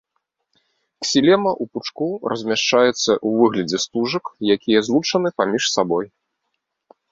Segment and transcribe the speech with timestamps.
[1.03, 4.25] Ксілема ў пучку размяшчаецца ў выглядзе стужак,
[4.57, 6.05] якія злучаны паміж сабой.